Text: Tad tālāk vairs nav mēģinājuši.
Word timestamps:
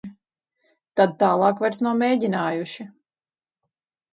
Tad 0.99 1.13
tālāk 1.25 1.61
vairs 1.65 1.83
nav 1.89 1.99
mēģinājuši. 2.01 2.87